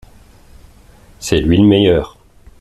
[1.19, 2.17] C'est lui le meilleur.